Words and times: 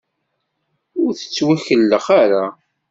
Ur 1.01 1.09
tettwekellex 1.19 2.05
ara. 2.21 2.43